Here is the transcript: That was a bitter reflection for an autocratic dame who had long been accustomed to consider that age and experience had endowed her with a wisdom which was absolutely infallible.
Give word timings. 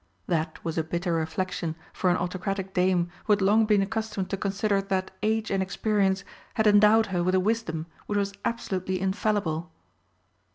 That 0.25 0.65
was 0.65 0.79
a 0.79 0.83
bitter 0.83 1.13
reflection 1.13 1.75
for 1.93 2.09
an 2.09 2.17
autocratic 2.17 2.73
dame 2.73 3.11
who 3.25 3.33
had 3.33 3.39
long 3.43 3.67
been 3.67 3.83
accustomed 3.83 4.31
to 4.31 4.35
consider 4.35 4.81
that 4.81 5.11
age 5.21 5.51
and 5.51 5.61
experience 5.61 6.23
had 6.55 6.65
endowed 6.65 7.05
her 7.13 7.21
with 7.23 7.35
a 7.35 7.39
wisdom 7.39 7.85
which 8.07 8.17
was 8.17 8.33
absolutely 8.43 8.99
infallible. 8.99 9.69